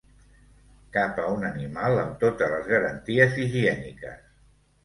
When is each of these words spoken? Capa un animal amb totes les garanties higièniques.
Capa 0.95 1.25
un 1.33 1.45
animal 1.49 2.01
amb 2.05 2.17
totes 2.25 2.57
les 2.57 2.73
garanties 2.73 3.39
higièniques. 3.45 4.29